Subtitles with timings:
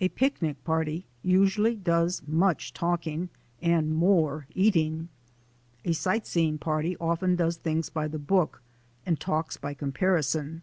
[0.00, 3.28] A picnic party usually does much talking
[3.60, 5.10] and more eating.
[5.84, 8.62] A sight seeing party often does things by the book
[9.04, 10.62] and talks by comparison.